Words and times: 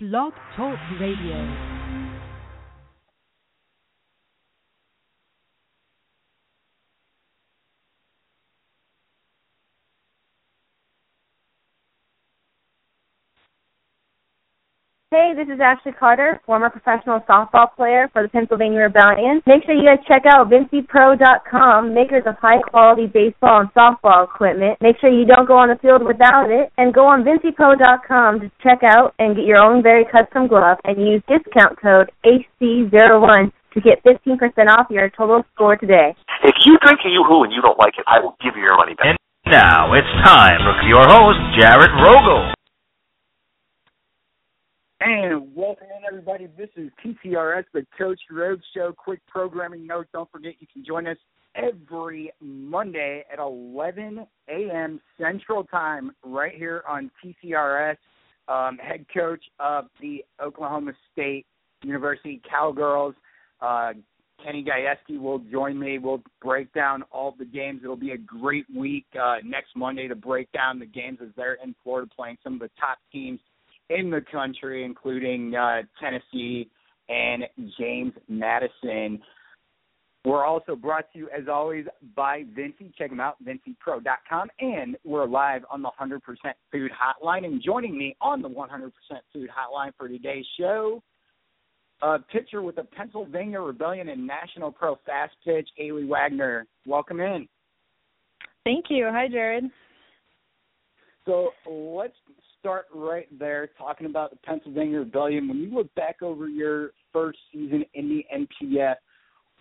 Blog 0.00 0.32
Talk 0.54 0.78
Radio. 1.00 1.77
Hey, 15.18 15.34
this 15.34 15.50
is 15.52 15.58
Ashley 15.58 15.90
Carter, 15.90 16.40
former 16.46 16.70
professional 16.70 17.18
softball 17.26 17.74
player 17.74 18.06
for 18.12 18.22
the 18.22 18.28
Pennsylvania 18.28 18.86
Rebellion. 18.86 19.42
Make 19.50 19.66
sure 19.66 19.74
you 19.74 19.82
guys 19.82 19.98
check 20.06 20.22
out 20.30 20.46
VinciPro.com, 20.46 21.92
makers 21.92 22.22
of 22.24 22.38
high 22.38 22.62
quality 22.62 23.10
baseball 23.10 23.66
and 23.66 23.70
softball 23.74 24.30
equipment. 24.30 24.78
Make 24.80 24.94
sure 25.00 25.10
you 25.10 25.26
don't 25.26 25.50
go 25.50 25.58
on 25.58 25.74
the 25.74 25.78
field 25.82 26.06
without 26.06 26.54
it, 26.54 26.70
and 26.78 26.94
go 26.94 27.02
on 27.02 27.26
VinciPro.com 27.26 28.46
to 28.46 28.50
check 28.62 28.86
out 28.86 29.18
and 29.18 29.34
get 29.34 29.42
your 29.42 29.58
own 29.58 29.82
very 29.82 30.06
custom 30.06 30.46
glove 30.46 30.78
and 30.84 31.02
use 31.02 31.20
discount 31.26 31.74
code 31.82 32.14
AC01 32.22 33.50
to 33.74 33.80
get 33.82 33.98
15% 34.06 34.38
off 34.70 34.86
your 34.88 35.10
total 35.10 35.42
score 35.52 35.74
today. 35.74 36.14
If 36.46 36.54
you 36.62 36.78
drink 36.78 37.00
a 37.04 37.10
Yoo-Hoo 37.10 37.42
and 37.42 37.52
you 37.52 37.60
don't 37.60 37.78
like 37.80 37.98
it, 37.98 38.04
I 38.06 38.22
will 38.22 38.36
give 38.38 38.54
you 38.54 38.62
your 38.62 38.76
money 38.76 38.94
back. 38.94 39.18
And 39.18 39.18
now 39.50 39.94
it's 39.98 40.06
time 40.22 40.62
for 40.62 40.86
your 40.86 41.02
host, 41.10 41.42
Jared 41.58 41.90
Rogel. 42.06 42.54
And 45.00 45.54
welcome 45.54 45.86
in, 45.96 46.04
everybody. 46.04 46.48
This 46.58 46.70
is 46.74 46.90
TCRS, 47.04 47.66
the 47.72 47.86
Coach 47.96 48.18
Rogel 48.32 48.60
Show. 48.74 48.92
Quick 48.92 49.20
programming 49.28 49.86
note. 49.86 50.08
Don't 50.12 50.28
forget 50.32 50.54
you 50.58 50.66
can 50.72 50.84
join 50.84 51.06
us 51.06 51.16
every 51.54 52.32
Monday 52.40 53.24
at 53.32 53.38
11 53.38 54.26
a.m. 54.48 55.00
Central 55.16 55.62
Time 55.62 56.10
right 56.24 56.52
here 56.52 56.82
on 56.88 57.12
TCRS. 57.24 57.96
Um, 58.48 58.76
head 58.78 59.06
coach 59.14 59.44
of 59.60 59.84
the 60.00 60.24
Oklahoma 60.42 60.92
State 61.12 61.46
University 61.84 62.42
Cowgirls, 62.50 63.14
uh, 63.60 63.92
Kenny 64.44 64.64
Gajewski, 64.64 65.20
will 65.20 65.38
join 65.38 65.78
me. 65.78 65.98
We'll 65.98 66.22
break 66.42 66.72
down 66.72 67.04
all 67.12 67.36
the 67.38 67.44
games. 67.44 67.82
It'll 67.84 67.94
be 67.94 68.12
a 68.12 68.18
great 68.18 68.66
week 68.74 69.06
uh, 69.14 69.36
next 69.44 69.76
Monday 69.76 70.08
to 70.08 70.16
break 70.16 70.50
down 70.50 70.80
the 70.80 70.86
games 70.86 71.18
as 71.22 71.28
they're 71.36 71.58
in 71.62 71.76
Florida 71.84 72.10
playing 72.16 72.38
some 72.42 72.54
of 72.54 72.60
the 72.60 72.70
top 72.80 72.98
teams 73.12 73.38
in 73.90 74.10
the 74.10 74.20
country, 74.30 74.84
including 74.84 75.54
uh, 75.54 75.82
Tennessee 76.00 76.70
and 77.08 77.44
James 77.78 78.12
Madison. 78.28 79.20
We're 80.24 80.44
also 80.44 80.76
brought 80.76 81.10
to 81.12 81.18
you, 81.18 81.28
as 81.30 81.44
always, 81.48 81.86
by 82.14 82.44
Vinci. 82.54 82.92
Check 82.98 83.10
them 83.10 83.20
out, 83.20 83.36
VinciPro.com. 83.42 84.48
And 84.60 84.96
we're 85.04 85.26
live 85.26 85.62
on 85.70 85.80
the 85.80 85.90
100% 85.98 86.20
Food 86.70 86.90
Hotline. 86.90 87.44
And 87.44 87.62
joining 87.62 87.96
me 87.96 88.16
on 88.20 88.42
the 88.42 88.48
100% 88.48 88.90
Food 89.32 89.48
Hotline 89.48 89.92
for 89.96 90.08
today's 90.08 90.44
show, 90.58 91.02
a 92.02 92.18
pitcher 92.18 92.62
with 92.62 92.76
the 92.76 92.84
Pennsylvania 92.84 93.60
Rebellion 93.60 94.08
and 94.08 94.26
National 94.26 94.70
Pro 94.70 94.96
Fast 95.06 95.34
Pitch, 95.44 95.68
Haylie 95.80 96.06
Wagner. 96.06 96.66
Welcome 96.84 97.20
in. 97.20 97.48
Thank 98.64 98.86
you. 98.90 99.08
Hi, 99.10 99.28
Jared. 99.28 99.64
So 101.24 101.50
let's 101.66 102.14
start 102.60 102.86
right 102.94 103.26
there 103.38 103.68
talking 103.78 104.06
about 104.06 104.30
the 104.30 104.36
Pennsylvania 104.38 104.98
Rebellion. 104.98 105.48
When 105.48 105.58
you 105.58 105.74
look 105.74 105.94
back 105.94 106.22
over 106.22 106.48
your 106.48 106.90
first 107.12 107.38
season 107.52 107.84
in 107.94 108.08
the 108.08 108.26
NPF, 108.34 108.96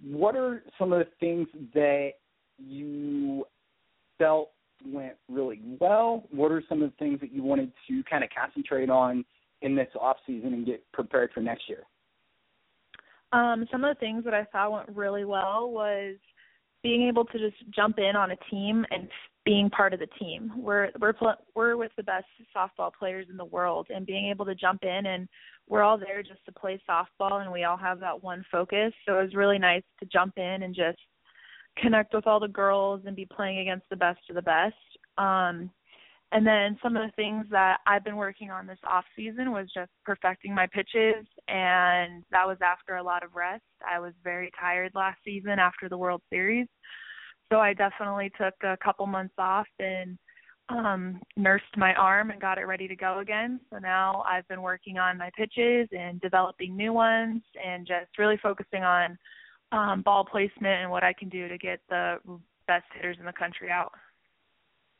what 0.03 0.35
are 0.35 0.63
some 0.77 0.93
of 0.93 0.99
the 0.99 1.07
things 1.19 1.47
that 1.73 2.11
you 2.57 3.45
felt 4.17 4.51
went 4.85 5.15
really 5.29 5.61
well? 5.79 6.23
What 6.31 6.51
are 6.51 6.63
some 6.69 6.81
of 6.81 6.91
the 6.91 6.95
things 6.97 7.19
that 7.21 7.31
you 7.31 7.43
wanted 7.43 7.71
to 7.87 8.03
kind 8.09 8.23
of 8.23 8.29
concentrate 8.37 8.89
on 8.89 9.25
in 9.61 9.75
this 9.75 9.89
off 9.99 10.17
season 10.25 10.53
and 10.53 10.65
get 10.65 10.83
prepared 10.91 11.31
for 11.33 11.41
next 11.41 11.63
year? 11.67 11.83
Um, 13.33 13.67
some 13.71 13.83
of 13.83 13.95
the 13.95 13.99
things 13.99 14.23
that 14.23 14.33
I 14.33 14.45
thought 14.45 14.71
went 14.71 14.89
really 14.95 15.25
well 15.25 15.69
was 15.69 16.15
being 16.88 17.05
able 17.05 17.25
to 17.25 17.38
just 17.38 17.57
jump 17.75 17.99
in 17.99 18.16
on 18.16 18.31
a 18.31 18.37
team 18.49 18.86
and 18.92 19.09
being 19.43 19.70
part 19.70 19.93
of 19.93 19.99
the 19.99 20.08
team. 20.17 20.53
We're 20.55 20.89
we're 21.02 21.11
pl- 21.11 21.36
we're 21.53 21.75
with 21.75 21.92
the 21.98 22.03
best 22.03 22.27
softball 22.55 22.92
players 22.98 23.27
in 23.30 23.36
the 23.36 23.43
world, 23.43 23.87
and 23.93 24.05
being 24.05 24.30
able 24.30 24.45
to 24.45 24.55
jump 24.55 24.83
in 24.83 25.05
and 25.05 25.27
we're 25.67 25.83
all 25.83 25.98
there 25.98 26.23
just 26.23 26.45
to 26.45 26.52
play 26.53 26.81
softball, 26.89 27.42
and 27.42 27.52
we 27.52 27.65
all 27.65 27.75
have 27.75 27.99
that 27.99 28.23
one 28.23 28.45
focus. 28.49 28.93
So 29.05 29.20
it 29.20 29.23
was 29.23 29.36
really 29.36 29.59
nice 29.59 29.83
to 29.99 30.05
jump 30.05 30.37
in 30.37 30.64
and 30.64 30.73
just 30.73 30.99
connect 31.77 32.14
with 32.14 32.25
all 32.25 32.39
the 32.39 32.48
girls 32.48 33.02
and 33.05 33.17
be 33.17 33.25
playing 33.25 33.59
against 33.59 33.89
the 33.89 33.98
best 33.98 34.21
of 34.30 34.36
the 34.36 34.42
best. 34.42 34.75
Um, 35.17 35.69
and 36.32 36.45
then 36.45 36.77
some 36.83 36.98
of 36.98 37.04
the 37.05 37.15
things 37.15 37.45
that 37.52 37.77
I've 37.88 38.04
been 38.04 38.17
working 38.17 38.52
on 38.52 38.67
this 38.67 38.80
off 38.86 39.05
season 39.15 39.52
was 39.52 39.67
just 39.73 39.92
perfecting 40.05 40.54
my 40.54 40.67
pitches, 40.67 41.26
and 41.48 42.23
that 42.32 42.45
was 42.45 42.58
after 42.61 42.98
a 42.98 43.04
lot 43.04 43.23
of 43.23 43.36
rest. 43.36 43.64
I 43.89 43.99
was 43.99 44.14
very 44.23 44.52
tired 44.60 44.92
last 44.93 45.20
season 45.23 45.60
after 45.60 45.87
the 45.87 45.98
World 45.98 46.21
Series 46.30 46.67
so 47.52 47.60
I 47.60 47.73
definitely 47.73 48.32
took 48.37 48.54
a 48.64 48.77
couple 48.83 49.05
months 49.08 49.36
off 49.37 49.67
and 49.80 50.17
um 50.70 51.21
nursed 51.37 51.77
my 51.77 51.93
arm 51.93 52.30
and 52.30 52.42
got 52.42 52.58
it 52.58 52.66
ready 52.66 52.89
to 52.89 52.95
go 52.95 53.20
again. 53.20 53.60
So 53.71 53.77
now 53.80 54.23
I've 54.27 54.48
been 54.49 54.61
working 54.61 54.98
on 54.98 55.17
my 55.17 55.30
pitches 55.36 55.87
and 55.98 56.20
developing 56.20 56.76
new 56.76 56.92
ones 56.92 57.42
and 57.64 57.87
just 57.87 58.17
really 58.17 58.37
focusing 58.43 58.83
on 58.83 59.17
um 59.71 60.02
ball 60.02 60.26
placement 60.26 60.82
and 60.82 60.92
what 60.92 61.04
I 61.04 61.14
can 61.14 61.30
do 61.30 61.48
to 61.48 61.58
get 61.58 61.80
the 61.89 62.17
best 62.67 62.86
hitters 62.95 63.17
in 63.20 63.26
the 63.26 63.33
country 63.33 63.70
out. 63.71 63.93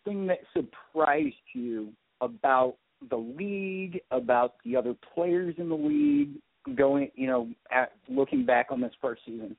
Thing 0.07 0.28
that 0.28 0.40
surprised 0.53 1.35
you 1.53 1.91
about 2.22 2.75
the 3.09 3.18
league, 3.18 4.00
about 4.12 4.56
the 4.63 4.75
other 4.75 4.95
players 5.13 5.56
in 5.57 5.68
the 5.68 5.75
league 5.75 6.75
going, 6.78 7.12
you 7.16 7.28
know, 7.28 7.50
at 7.72 7.91
looking 8.07 8.45
back 8.45 8.68
on 8.72 8.79
this 8.79 8.94
first 9.01 9.22
season? 9.25 9.56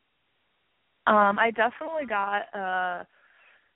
Um, 1.06 1.38
I 1.38 1.50
definitely 1.50 2.06
got 2.08 2.42
uh 2.54 3.04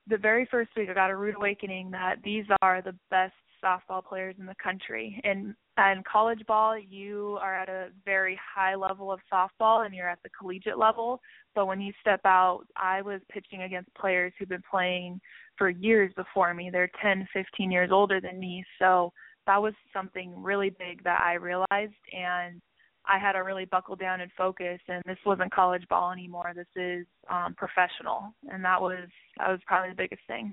the 0.09 0.19
very 0.19 0.49
first 0.51 0.71
week 0.77 0.89
I 0.89 0.95
got 0.95 1.11
a 1.11 1.17
rude 1.17 1.37
awakening 1.37 1.91
that 1.93 2.17
these 2.25 2.45
are 2.61 2.83
the 2.83 2.95
best 3.11 3.35
softball 3.63 4.05
players 4.05 4.35
in 4.39 4.47
the 4.47 4.57
country. 4.63 5.21
And 5.25 5.55
and 5.79 6.05
college 6.05 6.45
ball, 6.47 6.79
you 6.79 7.39
are 7.41 7.55
at 7.55 7.71
a 7.71 7.89
very 8.05 8.39
high 8.55 8.75
level 8.75 9.11
of 9.11 9.21
softball 9.33 9.87
and 9.87 9.95
you're 9.95 10.09
at 10.09 10.19
the 10.23 10.29
collegiate 10.39 10.79
level. 10.79 11.21
But 11.55 11.67
when 11.67 11.81
you 11.81 11.93
step 12.01 12.21
out, 12.27 12.65
I 12.77 13.01
was 13.01 13.21
pitching 13.31 13.63
against 13.63 13.95
players 13.95 14.33
who've 14.39 14.49
been 14.49 14.63
playing 14.71 15.21
for 15.63 15.71
years 15.71 16.13
before 16.17 16.53
me. 16.55 16.71
They're 16.73 16.91
10, 17.01 17.29
15 17.33 17.71
years 17.71 17.91
older 17.93 18.21
than 18.21 18.41
me. 18.41 18.65
So 18.81 19.13
that 19.47 19.63
was 19.63 19.75
something 19.93 20.35
really 20.43 20.71
big 20.71 21.05
that 21.05 21.21
I 21.21 21.35
realized 21.35 21.71
and 22.13 22.61
I 23.07 23.17
had 23.17 23.35
to 23.35 23.45
really 23.45 23.67
buckle 23.67 23.95
down 23.95 24.21
and 24.21 24.31
focus 24.37 24.81
and 24.89 25.01
this 25.07 25.19
wasn't 25.25 25.55
college 25.55 25.85
ball 25.89 26.11
anymore. 26.11 26.53
This 26.53 26.67
is 26.75 27.07
um 27.31 27.55
professional 27.55 28.35
and 28.51 28.65
that 28.65 28.83
was 28.83 29.09
that 29.39 29.51
was 29.51 29.61
probably 29.65 29.91
the 29.91 30.03
biggest 30.03 30.23
thing. 30.27 30.53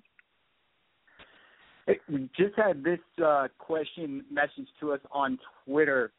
We 2.08 2.30
just 2.38 2.56
had 2.56 2.84
this 2.84 3.00
uh 3.24 3.48
question 3.58 4.24
message 4.32 4.68
to 4.80 4.92
us 4.92 5.02
on 5.12 5.40
Twitter. 5.66 6.12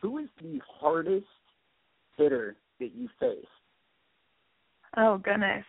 Who 0.00 0.16
is 0.16 0.28
the 0.40 0.58
hardest 0.80 1.26
hitter 2.16 2.56
that 2.80 2.94
you 2.94 3.10
faced? 3.20 3.46
Oh 4.96 5.18
goodness. 5.18 5.66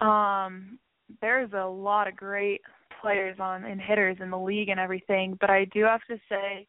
Um 0.00 0.80
there's 1.20 1.52
a 1.52 1.66
lot 1.66 2.08
of 2.08 2.16
great 2.16 2.60
players 3.00 3.36
on 3.38 3.64
and 3.64 3.80
hitters 3.80 4.16
in 4.20 4.30
the 4.30 4.38
league 4.38 4.68
and 4.68 4.80
everything, 4.80 5.36
but 5.40 5.50
I 5.50 5.66
do 5.66 5.84
have 5.84 6.00
to 6.08 6.16
say 6.28 6.66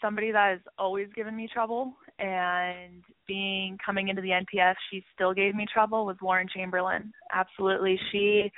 somebody 0.00 0.32
that 0.32 0.50
has 0.50 0.60
always 0.78 1.08
given 1.14 1.34
me 1.34 1.48
trouble 1.52 1.94
and 2.18 3.02
being 3.26 3.78
coming 3.84 4.08
into 4.08 4.20
the 4.20 4.28
NPF 4.28 4.74
she 4.90 5.02
still 5.14 5.32
gave 5.32 5.54
me 5.54 5.66
trouble 5.72 6.04
was 6.06 6.16
Lauren 6.22 6.48
Chamberlain. 6.54 7.12
Absolutely. 7.32 7.98
She 8.12 8.52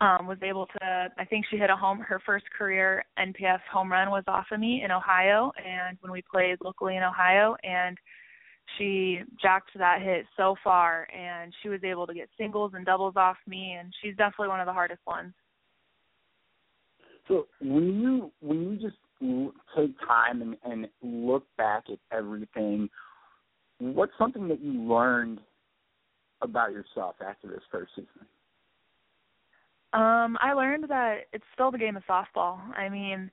um 0.00 0.26
was 0.26 0.38
able 0.42 0.66
to 0.66 1.08
I 1.18 1.24
think 1.24 1.46
she 1.50 1.56
hit 1.56 1.70
a 1.70 1.76
home 1.76 1.98
her 2.00 2.20
first 2.24 2.44
career 2.56 3.04
NPF 3.18 3.60
home 3.72 3.90
run 3.90 4.10
was 4.10 4.24
off 4.28 4.46
of 4.52 4.60
me 4.60 4.82
in 4.84 4.90
Ohio 4.90 5.52
and 5.56 5.98
when 6.00 6.12
we 6.12 6.22
played 6.22 6.58
locally 6.62 6.96
in 6.96 7.02
Ohio 7.02 7.56
and 7.64 7.98
she 8.78 9.20
jacked 9.40 9.70
that 9.76 10.02
hit 10.02 10.26
so 10.36 10.56
far 10.62 11.06
and 11.16 11.52
she 11.62 11.68
was 11.68 11.80
able 11.84 12.06
to 12.06 12.14
get 12.14 12.28
singles 12.38 12.72
and 12.74 12.84
doubles 12.84 13.14
off 13.16 13.36
me 13.46 13.76
and 13.78 13.92
she's 14.02 14.16
definitely 14.16 14.48
one 14.48 14.60
of 14.60 14.66
the 14.66 14.72
hardest 14.72 15.00
ones. 15.06 15.32
So 17.28 17.46
when 17.60 18.00
you 18.00 18.30
when 18.40 18.62
you 18.62 18.76
just 18.76 18.96
take 19.76 19.98
time 20.06 20.42
and, 20.42 20.56
and 20.64 20.88
look 21.02 21.44
back 21.56 21.84
at 21.90 21.98
everything, 22.16 22.88
what's 23.78 24.12
something 24.18 24.48
that 24.48 24.60
you 24.60 24.72
learned 24.72 25.40
about 26.42 26.72
yourself 26.72 27.16
after 27.26 27.48
this 27.48 27.62
first 27.70 27.92
season? 27.96 28.26
Um, 29.92 30.36
I 30.40 30.52
learned 30.52 30.84
that 30.88 31.20
it's 31.32 31.44
still 31.54 31.70
the 31.70 31.78
game 31.78 31.96
of 31.96 32.02
softball. 32.08 32.58
I 32.76 32.88
mean, 32.88 33.30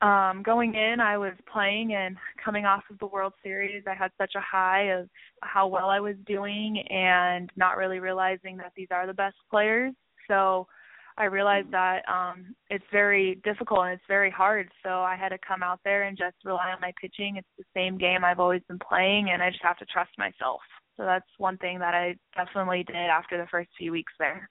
um, 0.00 0.42
going 0.44 0.74
in, 0.74 1.00
I 1.00 1.18
was 1.18 1.32
playing 1.52 1.94
and 1.94 2.16
coming 2.42 2.64
off 2.64 2.84
of 2.90 2.98
the 2.98 3.06
World 3.06 3.32
Series. 3.42 3.82
I 3.86 3.94
had 3.94 4.12
such 4.16 4.34
a 4.36 4.40
high 4.40 4.92
of 4.92 5.08
how 5.42 5.66
well 5.66 5.88
I 5.88 5.98
was 5.98 6.14
doing 6.26 6.78
and 6.88 7.50
not 7.56 7.76
really 7.76 7.98
realizing 7.98 8.56
that 8.58 8.72
these 8.76 8.88
are 8.90 9.06
the 9.06 9.14
best 9.14 9.36
players. 9.50 9.94
So 10.28 10.68
I 11.16 11.24
realized 11.24 11.72
that 11.72 12.08
um 12.08 12.54
it's 12.70 12.84
very 12.92 13.40
difficult 13.42 13.80
and 13.80 13.94
it's 13.94 14.02
very 14.06 14.30
hard. 14.30 14.70
So 14.84 15.00
I 15.00 15.16
had 15.16 15.30
to 15.30 15.38
come 15.46 15.64
out 15.64 15.80
there 15.84 16.04
and 16.04 16.16
just 16.16 16.36
rely 16.44 16.70
on 16.70 16.80
my 16.80 16.92
pitching. 17.00 17.36
It's 17.36 17.48
the 17.58 17.64
same 17.74 17.98
game 17.98 18.24
I've 18.24 18.38
always 18.38 18.62
been 18.68 18.78
playing 18.78 19.30
and 19.30 19.42
I 19.42 19.50
just 19.50 19.64
have 19.64 19.78
to 19.78 19.86
trust 19.86 20.10
myself. 20.16 20.60
So 20.96 21.04
that's 21.04 21.26
one 21.38 21.58
thing 21.58 21.80
that 21.80 21.94
I 21.94 22.14
definitely 22.36 22.84
did 22.84 22.96
after 22.96 23.36
the 23.36 23.48
first 23.50 23.70
few 23.76 23.90
weeks 23.90 24.12
there. 24.20 24.48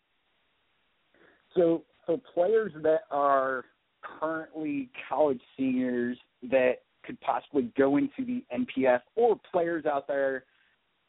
So 1.56 1.84
for 2.06 2.18
players 2.34 2.74
that 2.84 3.02
are 3.12 3.64
currently 4.02 4.90
college 5.10 5.42
seniors 5.58 6.18
that 6.44 6.74
could 7.04 7.20
possibly 7.22 7.72
go 7.78 7.98
into 7.98 8.26
the 8.26 8.44
NPF 8.54 9.02
or 9.16 9.40
players 9.52 9.86
out 9.86 10.08
there, 10.08 10.44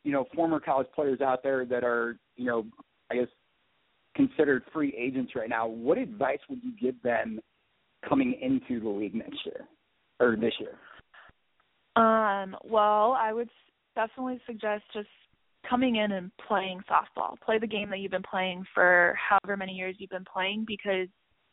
you 0.04 0.12
know, 0.12 0.26
former 0.34 0.60
college 0.60 0.86
players 0.94 1.20
out 1.20 1.42
there 1.42 1.64
that 1.66 1.84
are, 1.84 2.16
you 2.36 2.44
know, 2.44 2.64
I 3.10 3.16
guess 3.16 3.28
considered 4.14 4.62
free 4.72 4.94
agents 4.96 5.32
right 5.34 5.48
now, 5.48 5.66
what 5.66 5.98
advice 5.98 6.38
would 6.48 6.60
you 6.62 6.72
give 6.80 7.00
them 7.02 7.40
coming 8.08 8.38
into 8.40 8.80
the 8.82 8.88
league 8.88 9.14
next 9.14 9.38
year 9.44 9.66
or 10.20 10.36
this 10.36 10.52
year? 10.60 10.76
Um, 11.96 12.56
well, 12.64 13.16
I 13.18 13.32
would 13.32 13.48
definitely 13.94 14.40
suggest 14.46 14.84
just 14.92 15.08
coming 15.68 15.96
in 15.96 16.12
and 16.12 16.30
playing 16.46 16.80
softball. 16.90 17.38
Play 17.44 17.58
the 17.58 17.66
game 17.66 17.90
that 17.90 17.98
you've 17.98 18.12
been 18.12 18.22
playing 18.22 18.64
for 18.74 19.16
however 19.18 19.56
many 19.56 19.72
years 19.72 19.96
you've 19.98 20.10
been 20.10 20.24
playing 20.32 20.64
because 20.66 21.08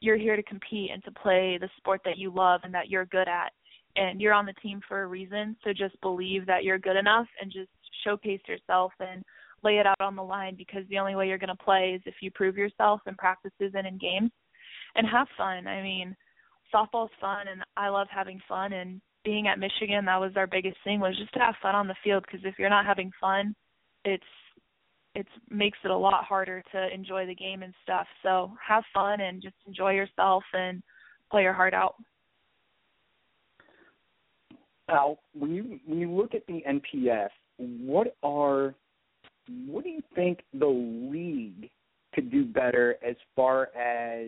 you're 0.06 0.18
here 0.18 0.36
to 0.36 0.44
compete 0.44 0.92
and 0.94 1.04
to 1.04 1.12
play 1.12 1.58
the 1.60 1.70
sport 1.78 2.02
that 2.06 2.18
you 2.18 2.32
love 2.34 2.62
and 2.64 2.74
that 2.74 2.90
you're 2.90 3.06
good 3.06 3.28
at. 3.28 3.52
And 3.98 4.20
you're 4.20 4.34
on 4.34 4.46
the 4.46 4.54
team 4.54 4.82
for 4.88 5.04
a 5.04 5.08
reason, 5.08 5.56
so 5.64 5.72
just 5.72 6.00
believe 6.02 6.46
that 6.48 6.66
you're 6.66 6.78
good 6.78 6.98
enough 6.98 7.28
and 7.42 7.50
just 7.50 7.70
showcase 8.04 8.42
yourself 8.46 8.92
and 9.00 9.24
lay 9.64 9.78
it 9.78 9.88
out 9.88 10.02
on 10.02 10.18
the 10.18 10.24
line 10.24 10.56
because 10.58 10.84
the 10.90 11.00
only 11.00 11.16
way 11.16 11.28
you're 11.28 11.38
going 11.38 11.48
to 11.48 11.64
play 11.64 11.94
is 11.96 12.02
if 12.06 12.16
you 12.22 12.30
prove 12.32 12.58
yourself 12.58 13.00
in 13.08 13.16
practices 13.16 13.72
and 13.74 13.88
in 13.88 13.98
games 13.98 14.32
and 14.96 15.08
have 15.08 15.28
fun. 15.38 15.66
I 15.66 15.82
mean, 15.82 16.16
softball's 16.74 17.12
fun 17.22 17.48
and 17.48 17.64
I 17.78 17.88
love 17.88 18.08
having 18.14 18.40
fun 18.48 18.74
and 18.74 19.02
being 19.24 19.48
at 19.48 19.60
Michigan 19.60 20.06
that 20.06 20.20
was 20.20 20.34
our 20.36 20.46
biggest 20.46 20.78
thing 20.84 21.00
was 21.00 21.18
just 21.18 21.34
to 21.34 21.40
have 21.40 21.56
fun 21.62 21.74
on 21.74 21.88
the 21.88 21.96
field 22.04 22.24
because 22.28 22.46
if 22.46 22.60
you're 22.60 22.70
not 22.70 22.86
having 22.86 23.12
fun, 23.20 23.56
it's 24.04 24.24
it 25.16 25.26
makes 25.50 25.78
it 25.84 25.92
a 25.92 25.98
lot 25.98 26.26
harder 26.26 26.62
to 26.74 26.94
enjoy 26.94 27.26
the 27.26 27.36
game 27.36 27.64
and 27.64 27.74
stuff. 27.84 28.06
So 28.22 28.52
have 28.66 28.84
fun 28.94 29.22
and 29.22 29.42
just 29.42 29.56
enjoy 29.66 29.94
yourself 29.94 30.44
and 30.54 30.84
play 31.32 31.44
your 31.44 31.54
heart 31.54 31.74
out. 31.74 31.96
Now, 34.88 35.18
when 35.34 35.56
you 35.56 35.80
when 35.88 36.00
you 36.00 36.12
look 36.12 36.36
at 36.36 36.46
the 36.46 36.62
NPF, 36.68 37.30
what 37.58 38.16
are 38.22 38.76
what 39.68 39.84
do 39.84 39.90
you 39.90 40.04
think 40.14 40.44
the 40.54 40.68
league 40.68 41.72
could 42.14 42.30
do 42.30 42.46
better 42.46 42.96
as 43.06 43.16
far 43.36 43.70
as 43.76 44.28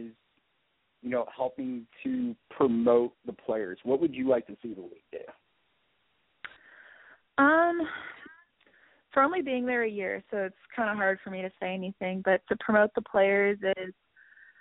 you 1.03 1.09
know 1.09 1.25
helping 1.35 1.85
to 2.03 2.35
promote 2.49 3.13
the 3.25 3.33
players? 3.33 3.77
What 3.83 4.01
would 4.01 4.15
you 4.15 4.27
like 4.27 4.47
to 4.47 4.57
see 4.63 4.73
the 4.73 4.81
league 4.81 5.03
do? 5.11 5.19
Um, 7.43 7.81
for 9.17 9.23
only 9.23 9.41
being 9.41 9.65
there 9.65 9.81
a 9.81 9.89
year, 9.89 10.23
so 10.29 10.37
it's 10.37 10.55
kind 10.75 10.91
of 10.91 10.95
hard 10.95 11.17
for 11.23 11.31
me 11.31 11.41
to 11.41 11.49
say 11.59 11.73
anything. 11.73 12.21
But 12.23 12.41
to 12.49 12.55
promote 12.59 12.91
the 12.93 13.01
players 13.01 13.57
is, 13.63 13.91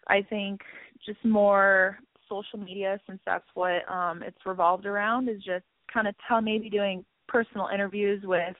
I 0.08 0.22
think, 0.22 0.62
just 1.04 1.22
more 1.26 1.98
social 2.26 2.58
media 2.58 2.98
since 3.06 3.20
that's 3.26 3.44
what 3.52 3.86
um 3.86 4.22
it's 4.22 4.46
revolved 4.46 4.86
around. 4.86 5.28
Is 5.28 5.42
just 5.42 5.66
kind 5.92 6.08
of 6.08 6.14
tell 6.26 6.40
maybe 6.40 6.70
doing 6.70 7.04
personal 7.28 7.68
interviews 7.68 8.22
with 8.24 8.56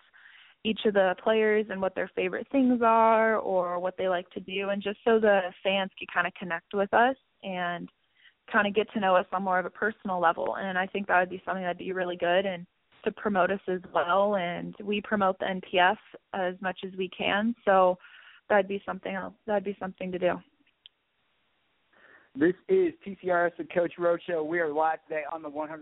each 0.64 0.80
of 0.84 0.92
the 0.92 1.14
players 1.24 1.64
and 1.70 1.80
what 1.80 1.94
their 1.94 2.10
favorite 2.14 2.46
things 2.52 2.82
are 2.84 3.38
or 3.38 3.78
what 3.78 3.94
they 3.96 4.08
like 4.08 4.28
to 4.32 4.40
do 4.40 4.68
and 4.68 4.82
just 4.82 4.98
so 5.02 5.18
the 5.18 5.40
fans 5.62 5.90
can 5.98 6.08
kind 6.12 6.26
of 6.26 6.34
connect 6.34 6.74
with 6.74 6.92
us 6.92 7.16
and 7.42 7.88
kind 8.52 8.66
of 8.66 8.74
get 8.74 8.92
to 8.92 9.00
know 9.00 9.16
us 9.16 9.26
on 9.32 9.42
more 9.42 9.58
of 9.58 9.64
a 9.64 9.70
personal 9.70 10.20
level 10.20 10.56
and 10.56 10.76
I 10.76 10.86
think 10.88 11.06
that 11.06 11.20
would 11.20 11.30
be 11.30 11.42
something 11.44 11.62
that'd 11.62 11.78
be 11.78 11.92
really 11.92 12.16
good 12.16 12.44
and 12.44 12.66
to 13.06 13.12
promote 13.12 13.50
us 13.50 13.60
as 13.68 13.80
well 13.94 14.36
and 14.36 14.74
we 14.82 15.00
promote 15.00 15.38
the 15.38 15.46
NPF 15.46 15.96
as 16.34 16.54
much 16.60 16.80
as 16.84 16.92
we 16.98 17.08
can 17.08 17.54
so 17.64 17.96
that'd 18.48 18.68
be 18.68 18.82
something 18.84 19.14
else 19.14 19.34
that'd 19.46 19.64
be 19.64 19.76
something 19.80 20.12
to 20.12 20.18
do. 20.18 20.32
This 22.38 22.52
is 22.68 22.92
TCRS 23.06 23.52
with 23.56 23.68
Coach 23.72 23.94
Rogel 23.98 24.18
Show. 24.26 24.44
We 24.44 24.60
are 24.60 24.70
live 24.70 24.98
today 25.08 25.22
on 25.32 25.40
the 25.40 25.48
100% 25.48 25.78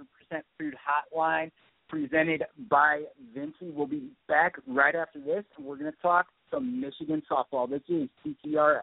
Food 0.56 0.74
Hotline 0.78 1.50
presented 1.88 2.44
by 2.70 3.02
Vinci. 3.34 3.72
We'll 3.74 3.88
be 3.88 4.10
back 4.28 4.54
right 4.68 4.94
after 4.94 5.18
this, 5.18 5.44
and 5.56 5.66
we're 5.66 5.76
going 5.76 5.90
to 5.90 5.98
talk 6.00 6.26
some 6.52 6.80
Michigan 6.80 7.22
softball. 7.28 7.68
This 7.68 7.82
is 7.88 8.08
TCRS. 8.24 8.82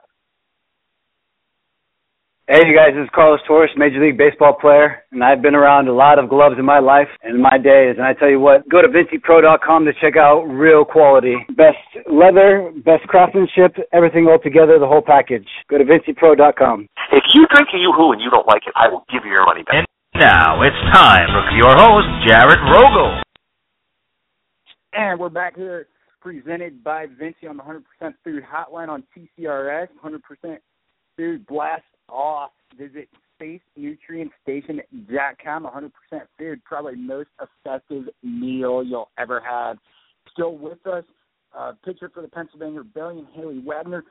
Hey, 2.51 2.67
you 2.67 2.75
guys, 2.75 2.91
this 2.91 3.07
is 3.07 3.09
Carlos 3.15 3.39
Torres, 3.47 3.71
Major 3.77 4.03
League 4.03 4.17
Baseball 4.17 4.51
player, 4.51 5.07
and 5.13 5.23
I've 5.23 5.41
been 5.41 5.55
around 5.55 5.87
a 5.87 5.95
lot 5.95 6.19
of 6.19 6.27
gloves 6.27 6.59
in 6.59 6.65
my 6.65 6.79
life 6.79 7.07
and 7.23 7.35
in 7.35 7.41
my 7.41 7.55
days. 7.55 7.95
And 7.95 8.03
I 8.03 8.11
tell 8.11 8.27
you 8.27 8.41
what, 8.41 8.67
go 8.67 8.81
to 8.81 8.89
VinciPro.com 8.91 9.85
to 9.85 9.93
check 10.01 10.17
out 10.19 10.43
real 10.43 10.83
quality. 10.83 11.37
Best 11.55 11.79
leather, 12.11 12.73
best 12.83 13.07
craftsmanship, 13.07 13.79
everything 13.93 14.27
all 14.27 14.35
together, 14.37 14.79
the 14.79 14.85
whole 14.85 14.99
package. 14.99 15.47
Go 15.69 15.77
to 15.77 15.85
VinciPro.com. 15.85 16.89
If 17.13 17.23
you 17.33 17.47
drink 17.55 17.69
a 17.73 17.77
Yoo-Hoo 17.77 18.11
and 18.11 18.21
you 18.21 18.29
don't 18.29 18.47
like 18.47 18.67
it, 18.67 18.73
I 18.75 18.89
will 18.89 19.05
give 19.07 19.23
you 19.23 19.31
your 19.31 19.45
money 19.45 19.63
back. 19.63 19.87
And 19.87 19.87
now 20.19 20.61
it's 20.61 20.75
time 20.91 21.31
for 21.31 21.55
your 21.55 21.71
host, 21.71 22.27
Jared 22.27 22.59
Rogel. 22.67 23.21
And 24.91 25.17
we're 25.17 25.29
back 25.29 25.55
here 25.55 25.87
presented 26.19 26.83
by 26.83 27.05
Vinci 27.17 27.47
on 27.47 27.55
the 27.55 27.63
100% 27.63 27.79
Food 28.25 28.43
Hotline 28.43 28.89
on 28.89 29.05
TCRS. 29.15 29.87
100% 30.03 30.57
Food 31.21 31.45
Blast 31.45 31.83
Off. 32.09 32.49
Visit 32.75 33.07
spacenutrientstation.com. 33.39 35.63
100% 35.63 35.91
Food, 36.39 36.63
probably 36.63 36.95
most 36.95 37.29
effective 37.39 38.05
meal 38.23 38.83
you'll 38.83 39.11
ever 39.19 39.39
have. 39.39 39.77
Still 40.31 40.57
with 40.57 40.83
us, 40.87 41.03
uh, 41.55 41.73
pitcher 41.85 42.09
for 42.11 42.21
the 42.21 42.27
Pennsylvania 42.27 42.79
Rebellion, 42.79 43.27
Haylie 43.37 43.63
Wagner. 43.63 44.03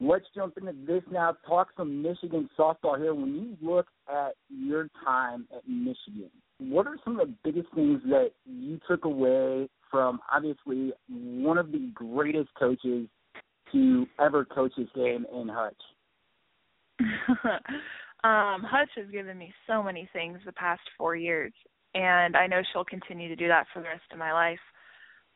Let's 0.00 0.24
jump 0.34 0.58
into 0.58 0.72
this 0.84 1.04
now. 1.12 1.36
Talk 1.46 1.68
some 1.76 2.02
Michigan 2.02 2.50
softball 2.58 2.98
here. 2.98 3.14
When 3.14 3.34
you 3.34 3.56
look 3.60 3.86
at 4.08 4.34
your 4.48 4.88
time 5.04 5.46
at 5.56 5.62
Michigan, 5.68 6.32
what 6.58 6.88
are 6.88 6.96
some 7.04 7.20
of 7.20 7.28
the 7.28 7.34
biggest 7.44 7.72
things 7.72 8.02
that 8.06 8.32
you 8.46 8.80
took 8.88 9.04
away 9.04 9.68
from 9.92 10.18
obviously 10.32 10.92
one 11.08 11.56
of 11.56 11.70
the 11.70 11.92
greatest 11.94 12.52
coaches 12.58 13.06
to 13.72 14.08
ever 14.18 14.44
coach 14.44 14.72
this 14.76 14.88
game 14.96 15.24
in 15.32 15.48
Hutch? 15.48 15.80
um, 18.24 18.62
Hutch 18.62 18.90
has 18.96 19.10
given 19.10 19.38
me 19.38 19.52
so 19.66 19.82
many 19.82 20.08
things 20.12 20.38
the 20.44 20.52
past 20.52 20.80
four 20.96 21.16
years, 21.16 21.52
and 21.94 22.36
I 22.36 22.46
know 22.46 22.62
she'll 22.72 22.84
continue 22.84 23.28
to 23.28 23.36
do 23.36 23.48
that 23.48 23.66
for 23.72 23.80
the 23.80 23.88
rest 23.88 24.04
of 24.12 24.18
my 24.18 24.32
life. 24.32 24.58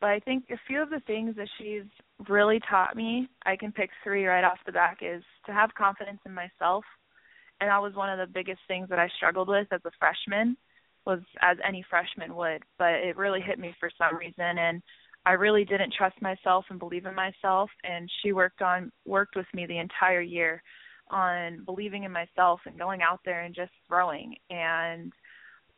But 0.01 0.11
I 0.11 0.21
think 0.21 0.45
a 0.51 0.59
few 0.67 0.83
of 0.83 0.91
the 0.91 1.01
things 1.07 1.37
that 1.37 1.49
she's 1.59 1.85
really 2.29 2.61
taught 2.69 2.97
me, 2.97 3.29
I 3.47 3.57
can 3.57 3.71
pick 3.71 3.91
three 4.03 4.27
right 4.27 4.45
off 4.45 4.59
the 4.67 4.73
back, 4.73 4.99
is 5.01 5.23
to 5.47 5.53
have 5.53 5.75
confidence 5.75 6.19
in 6.27 6.35
myself. 6.35 6.85
And 7.61 7.71
that 7.71 7.81
was 7.81 7.95
one 7.95 8.11
of 8.11 8.19
the 8.19 8.33
biggest 8.33 8.59
things 8.67 8.89
that 8.89 8.99
I 8.99 9.09
struggled 9.17 9.49
with 9.49 9.69
as 9.71 9.81
a 9.85 9.91
freshman, 10.01 10.57
was 11.07 11.21
as 11.41 11.57
any 11.67 11.85
freshman 11.89 12.35
would. 12.35 12.63
But 12.79 12.95
it 12.95 13.17
really 13.17 13.41
hit 13.41 13.61
me 13.61 13.75
for 13.79 13.91
some 13.97 14.17
reason 14.17 14.59
and 14.59 14.83
I 15.25 15.33
really 15.33 15.65
didn't 15.65 15.95
trust 15.97 16.21
myself 16.21 16.65
and 16.71 16.79
believe 16.79 17.07
in 17.07 17.15
myself 17.15 17.71
and 17.85 18.11
she 18.23 18.33
worked 18.33 18.61
on 18.61 18.91
worked 19.07 19.37
with 19.37 19.47
me 19.55 19.67
the 19.67 19.79
entire 19.79 20.21
year 20.21 20.63
on 21.13 21.65
believing 21.65 22.05
in 22.05 22.13
myself 22.13 22.61
and 22.67 22.79
going 22.79 23.03
out 23.03 23.21
there 23.25 23.43
and 23.43 23.55
just 23.55 23.71
throwing 23.87 24.35
and 24.51 25.13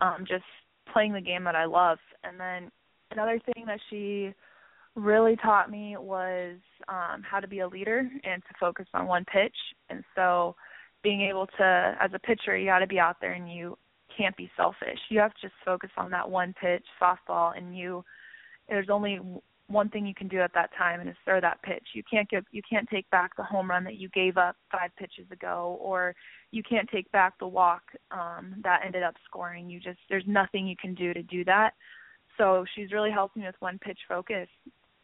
um 0.01 0.25
just 0.27 0.45
playing 0.93 1.13
the 1.13 1.21
game 1.21 1.45
that 1.45 1.57
I 1.57 1.65
love. 1.65 1.99
And 2.23 2.39
then 2.39 2.71
another 3.11 3.41
thing 3.45 3.65
that 3.67 3.81
she 3.91 4.33
really 4.95 5.37
taught 5.37 5.71
me 5.71 5.97
was 5.99 6.57
um 6.89 7.23
how 7.29 7.41
to 7.41 7.49
be 7.49 7.61
a 7.61 7.69
leader 7.69 8.09
and 8.25 8.43
to 8.43 8.55
focus 8.59 8.87
on 8.95 9.07
one 9.07 9.25
pitch. 9.25 9.57
And 9.91 10.05
so 10.15 10.55
being 11.03 11.23
able 11.23 11.47
to 11.59 11.97
as 12.01 12.11
a 12.15 12.19
pitcher 12.19 12.57
you 12.57 12.67
got 12.67 12.79
to 12.79 12.87
be 12.87 12.99
out 12.99 13.17
there 13.21 13.33
and 13.33 13.53
you 13.53 13.77
can't 14.17 14.37
be 14.37 14.51
selfish. 14.57 14.99
You 15.09 15.19
have 15.19 15.35
to 15.35 15.41
just 15.43 15.55
focus 15.65 15.91
on 15.97 16.11
that 16.11 16.31
one 16.31 16.55
pitch 16.61 16.85
softball 17.03 17.57
and 17.57 17.77
you 17.77 18.05
there's 18.69 18.89
only 18.91 19.21
one 19.75 19.91
thing 19.91 20.07
you 20.07 20.15
can 20.15 20.29
do 20.29 20.39
at 20.39 20.55
that 20.55 20.71
time 20.79 21.01
and 21.01 21.09
is 21.11 21.17
throw 21.25 21.41
that 21.41 21.61
pitch. 21.63 21.85
You 21.93 22.03
can't 22.09 22.31
give 22.31 22.45
you 22.53 22.63
can't 22.69 22.89
take 22.89 23.11
back 23.11 23.37
the 23.37 23.43
home 23.43 23.69
run 23.69 23.85
that 23.85 23.97
you 23.97 24.09
gave 24.11 24.39
up 24.39 24.57
five 24.71 24.91
pitches 24.97 25.31
ago 25.31 25.77
or 25.81 26.15
you 26.53 26.63
can't 26.63 26.89
take 26.89 27.11
back 27.13 27.39
the 27.39 27.47
walk 27.47 27.83
um 28.11 28.55
that 28.63 28.81
ended 28.87 29.03
up 29.03 29.15
scoring. 29.27 29.69
You 29.69 29.81
just 29.81 29.99
there's 30.09 30.25
nothing 30.27 30.67
you 30.67 30.77
can 30.81 30.95
do 30.95 31.13
to 31.13 31.23
do 31.23 31.45
that. 31.45 31.73
So 32.39 32.65
she's 32.75 32.93
really 32.93 33.11
helped 33.11 33.37
me 33.37 33.45
with 33.45 33.57
one 33.59 33.79
pitch 33.79 33.99
focus. 34.09 34.49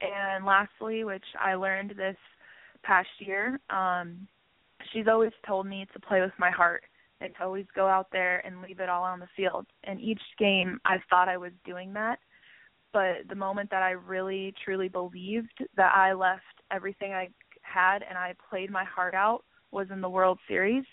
And 0.00 0.47
lastly, 0.47 1.05
which 1.05 1.25
I 1.39 1.55
learned 1.55 1.91
this 1.97 2.17
past 2.83 3.09
year, 3.19 3.61
um 3.69 4.29
she's 4.93 5.09
always 5.09 5.33
told 5.47 5.67
me 5.67 5.87
to 5.93 6.00
play 6.00 6.21
with 6.21 6.33
my 6.39 6.50
heart 6.50 6.85
and 7.21 7.35
to 7.35 7.45
always 7.45 7.67
go 7.75 7.87
out 7.87 8.07
there 8.12 8.39
and 8.47 8.62
leave 8.62 8.81
it 8.81 8.89
all 8.89 9.03
on 9.03 9.21
the 9.21 9.29
field. 9.37 9.67
And 9.85 10.00
each 10.00 10.23
game 10.39 10.81
I 10.85 10.99
thought 11.11 11.29
I 11.29 11.37
was 11.37 11.53
doing 11.67 11.93
that 11.95 12.21
but 12.92 13.28
the 13.28 13.35
moment 13.35 13.70
that 13.70 13.82
I 13.82 13.90
really 13.90 14.54
truly 14.64 14.88
believed 14.88 15.64
that 15.76 15.94
I 15.94 16.12
left 16.12 16.42
everything 16.70 17.12
I 17.12 17.28
had 17.62 18.02
and 18.09 18.18
I 18.18 18.35
played 18.49 18.70
my 18.70 18.85
heart 18.85 19.14
out 19.14 19.44
was 19.70 19.88
in 19.92 20.00
the 20.00 20.09
World 20.09 20.38
Series 20.49 20.85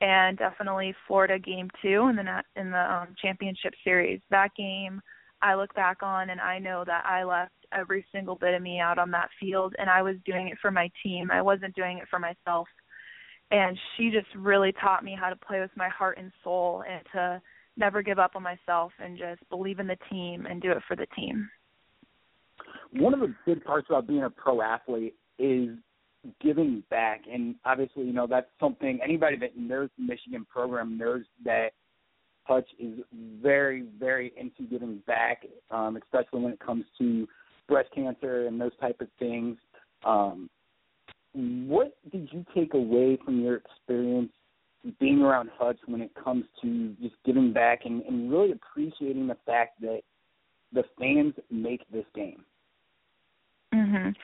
and 0.00 0.38
definitely 0.38 0.94
Florida 1.06 1.38
game 1.38 1.68
two 1.82 2.08
in 2.08 2.16
the 2.16 2.42
in 2.56 2.70
the 2.70 2.92
um, 2.92 3.08
championship 3.20 3.74
series. 3.84 4.20
That 4.30 4.50
game 4.56 5.00
I 5.42 5.54
look 5.54 5.74
back 5.74 6.02
on 6.02 6.30
and 6.30 6.40
I 6.40 6.58
know 6.58 6.84
that 6.86 7.04
I 7.06 7.24
left 7.24 7.52
every 7.72 8.04
single 8.12 8.34
bit 8.34 8.54
of 8.54 8.62
me 8.62 8.80
out 8.80 8.98
on 8.98 9.10
that 9.12 9.30
field 9.38 9.74
and 9.78 9.90
I 9.90 10.02
was 10.02 10.16
doing 10.24 10.48
it 10.48 10.58
for 10.60 10.70
my 10.70 10.90
team. 11.02 11.30
I 11.30 11.42
wasn't 11.42 11.74
doing 11.74 11.98
it 11.98 12.08
for 12.08 12.18
myself. 12.18 12.68
And 13.50 13.78
she 13.96 14.10
just 14.10 14.26
really 14.36 14.72
taught 14.72 15.04
me 15.04 15.16
how 15.18 15.30
to 15.30 15.36
play 15.36 15.60
with 15.60 15.70
my 15.76 15.88
heart 15.88 16.18
and 16.18 16.30
soul 16.44 16.84
and 16.88 17.02
to 17.12 17.42
never 17.78 18.02
give 18.02 18.18
up 18.18 18.32
on 18.34 18.42
myself 18.42 18.92
and 18.98 19.16
just 19.16 19.48
believe 19.50 19.78
in 19.78 19.86
the 19.86 19.98
team 20.10 20.46
and 20.46 20.60
do 20.60 20.70
it 20.70 20.82
for 20.86 20.96
the 20.96 21.06
team. 21.16 21.48
One 22.92 23.14
of 23.14 23.20
the 23.20 23.34
big 23.46 23.64
parts 23.64 23.86
about 23.88 24.06
being 24.06 24.24
a 24.24 24.30
pro 24.30 24.62
athlete 24.62 25.14
is 25.38 25.70
giving 26.42 26.82
back 26.90 27.22
and 27.32 27.54
obviously, 27.64 28.04
you 28.04 28.12
know, 28.12 28.26
that's 28.26 28.48
something 28.58 28.98
anybody 29.02 29.36
that 29.36 29.56
knows 29.56 29.88
the 29.96 30.04
Michigan 30.04 30.46
program 30.50 30.98
knows 30.98 31.22
that 31.44 31.70
Hutch 32.44 32.68
is 32.78 32.98
very, 33.40 33.84
very 34.00 34.32
into 34.36 34.62
giving 34.70 35.02
back, 35.06 35.44
um, 35.70 35.96
especially 35.96 36.40
when 36.40 36.52
it 36.52 36.60
comes 36.60 36.84
to 36.98 37.28
breast 37.68 37.90
cancer 37.94 38.46
and 38.46 38.60
those 38.60 38.76
type 38.80 39.00
of 39.00 39.08
things. 39.18 39.56
Um, 40.04 40.48
what 41.34 41.96
did 42.10 42.28
you 42.32 42.44
take 42.54 42.74
away 42.74 43.18
from 43.22 43.40
your 43.40 43.56
experience 43.56 44.32
being 44.98 45.22
around 45.22 45.50
Hutch 45.58 45.78
when 45.86 46.00
it 46.00 46.10
comes 46.14 46.44
to 46.62 46.94
just 47.00 47.14
giving 47.24 47.52
back 47.52 47.80
and, 47.84 48.02
and 48.02 48.30
really 48.30 48.52
appreciating 48.52 49.26
the 49.26 49.36
fact 49.46 49.80
that 49.80 50.00
the 50.72 50.84
fans 50.98 51.34
make 51.50 51.82
this 51.90 52.06
game? 52.14 52.44
Mhm. 53.74 54.14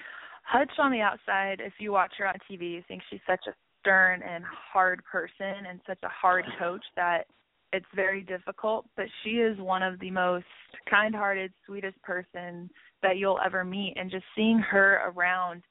Hutch 0.42 0.78
on 0.78 0.92
the 0.92 1.00
outside, 1.00 1.60
if 1.60 1.72
you 1.80 1.92
watch 1.92 2.12
her 2.18 2.26
on 2.26 2.38
TV, 2.48 2.72
you 2.72 2.82
think 2.82 3.02
she's 3.10 3.20
such 3.26 3.46
a 3.46 3.54
stern 3.80 4.22
and 4.22 4.44
hard 4.44 5.04
person 5.04 5.66
and 5.66 5.80
such 5.86 6.02
a 6.02 6.08
hard 6.08 6.44
coach 6.58 6.84
that 6.96 7.26
it's 7.72 7.86
very 7.94 8.22
difficult, 8.22 8.86
but 8.96 9.06
she 9.22 9.40
is 9.40 9.58
one 9.58 9.82
of 9.82 9.98
the 9.98 10.10
most 10.10 10.46
kind-hearted, 10.88 11.52
sweetest 11.66 12.00
person 12.02 12.70
that 13.02 13.18
you'll 13.18 13.40
ever 13.44 13.64
meet 13.64 13.94
and 13.96 14.10
just 14.10 14.24
seeing 14.36 14.58
her 14.58 15.02
around 15.06 15.62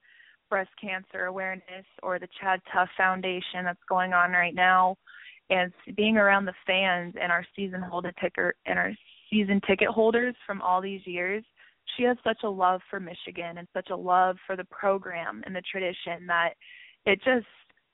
breast 0.53 0.69
cancer 0.79 1.25
awareness 1.25 1.83
or 2.03 2.19
the 2.19 2.27
Chad 2.39 2.60
Tuff 2.72 2.88
Foundation 2.95 3.63
that's 3.63 3.79
going 3.89 4.13
on 4.13 4.33
right 4.33 4.53
now 4.53 4.95
and 5.50 5.74
being 5.98 6.15
around 6.15 6.45
the 6.45 6.53
fans 6.67 7.15
and 7.19 7.31
our 7.31 7.43
season 7.55 7.81
holder 7.81 8.13
ticker 8.22 8.53
and 8.67 8.77
our 8.77 8.91
season 9.31 9.60
ticket 9.65 9.88
holders 9.88 10.36
from 10.45 10.62
all 10.62 10.79
these 10.79 11.01
years. 11.05 11.43
She 11.98 12.03
has 12.03 12.17
such 12.24 12.38
a 12.43 12.48
love 12.48 12.81
for 12.88 13.00
Michigan 13.00 13.57
and 13.57 13.67
such 13.74 13.89
a 13.89 13.95
love 13.95 14.38
for 14.45 14.55
the 14.55 14.65
program 14.65 15.41
and 15.48 15.55
the 15.55 15.63
tradition 15.72 16.27
that 16.27 16.51
it 17.07 17.17
just 17.25 17.48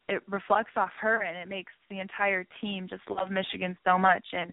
it 0.10 0.22
reflects 0.28 0.74
off 0.75 0.92
her 1.00 1.24
and 1.24 1.38
it 1.38 1.48
makes 1.48 1.72
the 1.89 2.01
entire 2.01 2.46
team 2.60 2.88
just 2.89 3.04
love 3.10 3.32
Michigan 3.32 3.78
so 3.86 3.98
much. 3.98 4.25
And 4.34 4.51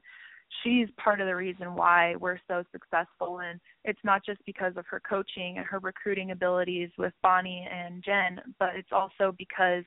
she's 0.62 0.88
part 1.02 1.20
of 1.20 1.26
the 1.26 1.34
reason 1.34 1.74
why 1.74 2.14
we're 2.16 2.38
so 2.48 2.62
successful 2.72 3.40
and 3.40 3.60
it's 3.84 4.00
not 4.04 4.24
just 4.24 4.40
because 4.46 4.72
of 4.76 4.84
her 4.88 5.00
coaching 5.08 5.58
and 5.58 5.66
her 5.66 5.78
recruiting 5.80 6.30
abilities 6.30 6.90
with 6.98 7.12
Bonnie 7.22 7.66
and 7.70 8.02
Jen 8.04 8.40
but 8.58 8.70
it's 8.74 8.92
also 8.92 9.34
because 9.38 9.84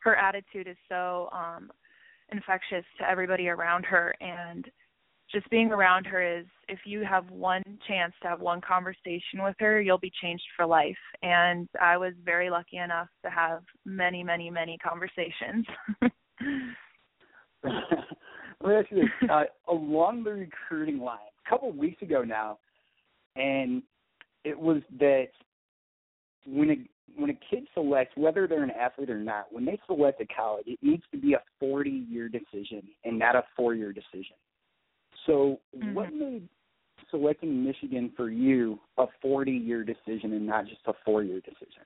her 0.00 0.16
attitude 0.16 0.68
is 0.68 0.76
so 0.88 1.28
um 1.32 1.70
infectious 2.30 2.84
to 2.98 3.08
everybody 3.08 3.48
around 3.48 3.84
her 3.84 4.14
and 4.20 4.70
just 5.32 5.48
being 5.50 5.72
around 5.72 6.04
her 6.04 6.38
is 6.40 6.46
if 6.68 6.80
you 6.84 7.04
have 7.04 7.30
one 7.30 7.62
chance 7.88 8.12
to 8.22 8.28
have 8.28 8.40
one 8.40 8.60
conversation 8.60 9.42
with 9.42 9.56
her, 9.60 9.80
you'll 9.80 9.96
be 9.96 10.12
changed 10.20 10.44
for 10.54 10.66
life. 10.66 10.94
And 11.22 11.68
I 11.80 11.96
was 11.96 12.12
very 12.22 12.50
lucky 12.50 12.76
enough 12.76 13.08
to 13.24 13.30
have 13.30 13.62
many, 13.86 14.22
many, 14.22 14.50
many 14.50 14.76
conversations. 14.76 15.64
Let 18.62 18.68
me 18.68 18.74
ask 18.76 18.90
you 18.90 18.96
this: 18.98 19.30
uh, 19.30 19.44
along 19.68 20.24
the 20.24 20.32
recruiting 20.32 21.00
line, 21.00 21.18
a 21.46 21.50
couple 21.50 21.68
of 21.68 21.76
weeks 21.76 22.02
ago 22.02 22.22
now, 22.22 22.58
and 23.36 23.82
it 24.44 24.58
was 24.58 24.82
that 24.98 25.28
when 26.46 26.70
a 26.70 26.76
when 27.16 27.30
a 27.30 27.38
kid 27.50 27.64
selects 27.74 28.16
whether 28.16 28.46
they're 28.46 28.62
an 28.62 28.70
athlete 28.70 29.10
or 29.10 29.18
not, 29.18 29.52
when 29.52 29.64
they 29.64 29.78
select 29.86 30.20
a 30.20 30.26
college, 30.26 30.66
it 30.66 30.78
needs 30.82 31.02
to 31.12 31.18
be 31.18 31.34
a 31.34 31.42
40 31.60 31.90
year 31.90 32.28
decision 32.28 32.82
and 33.04 33.18
not 33.18 33.36
a 33.36 33.42
four 33.56 33.74
year 33.74 33.92
decision. 33.92 34.36
So, 35.26 35.60
mm-hmm. 35.76 35.94
what 35.94 36.12
made 36.12 36.48
selecting 37.10 37.64
Michigan 37.64 38.12
for 38.16 38.30
you 38.30 38.78
a 38.98 39.06
40 39.20 39.52
year 39.52 39.84
decision 39.84 40.32
and 40.32 40.46
not 40.46 40.66
just 40.66 40.80
a 40.86 40.92
four 41.04 41.22
year 41.22 41.40
decision? 41.40 41.82